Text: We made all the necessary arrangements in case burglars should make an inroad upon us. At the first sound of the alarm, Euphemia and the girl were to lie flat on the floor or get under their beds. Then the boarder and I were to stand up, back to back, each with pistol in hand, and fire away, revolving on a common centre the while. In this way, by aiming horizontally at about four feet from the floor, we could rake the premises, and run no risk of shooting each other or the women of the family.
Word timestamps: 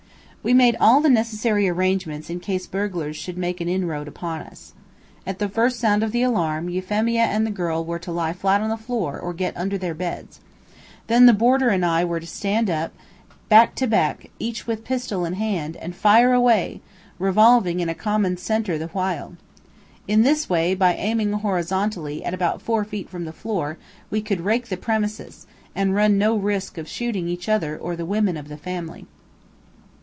We 0.43 0.55
made 0.55 0.75
all 0.79 1.01
the 1.01 1.09
necessary 1.11 1.69
arrangements 1.69 2.27
in 2.27 2.39
case 2.39 2.65
burglars 2.65 3.15
should 3.15 3.37
make 3.37 3.61
an 3.61 3.69
inroad 3.69 4.07
upon 4.07 4.39
us. 4.41 4.73
At 5.23 5.37
the 5.37 5.47
first 5.47 5.79
sound 5.79 6.01
of 6.01 6.11
the 6.11 6.23
alarm, 6.23 6.67
Euphemia 6.67 7.21
and 7.25 7.45
the 7.45 7.51
girl 7.51 7.85
were 7.85 7.99
to 7.99 8.11
lie 8.11 8.33
flat 8.33 8.59
on 8.59 8.69
the 8.69 8.75
floor 8.75 9.19
or 9.19 9.35
get 9.35 9.55
under 9.55 9.77
their 9.77 9.93
beds. 9.93 10.39
Then 11.05 11.27
the 11.27 11.33
boarder 11.33 11.69
and 11.69 11.85
I 11.85 12.03
were 12.03 12.19
to 12.19 12.25
stand 12.25 12.71
up, 12.71 12.91
back 13.49 13.75
to 13.75 13.85
back, 13.85 14.31
each 14.39 14.65
with 14.65 14.83
pistol 14.83 15.25
in 15.25 15.33
hand, 15.33 15.75
and 15.77 15.93
fire 15.95 16.33
away, 16.33 16.81
revolving 17.19 17.79
on 17.79 17.87
a 17.87 17.93
common 17.93 18.35
centre 18.35 18.79
the 18.79 18.87
while. 18.87 19.35
In 20.07 20.23
this 20.23 20.49
way, 20.49 20.73
by 20.73 20.95
aiming 20.95 21.33
horizontally 21.33 22.25
at 22.25 22.33
about 22.33 22.63
four 22.63 22.83
feet 22.83 23.11
from 23.11 23.25
the 23.25 23.31
floor, 23.31 23.77
we 24.09 24.23
could 24.23 24.41
rake 24.41 24.69
the 24.69 24.77
premises, 24.77 25.45
and 25.75 25.93
run 25.93 26.17
no 26.17 26.35
risk 26.35 26.79
of 26.79 26.87
shooting 26.89 27.27
each 27.27 27.47
other 27.47 27.77
or 27.77 27.95
the 27.95 28.07
women 28.07 28.35
of 28.37 28.47
the 28.47 28.57
family. 28.57 29.05